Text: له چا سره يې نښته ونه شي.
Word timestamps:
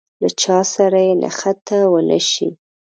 له 0.21 0.29
چا 0.41 0.57
سره 0.73 0.99
يې 1.07 1.13
نښته 1.21 1.79
ونه 1.91 2.19
شي. 2.31 2.47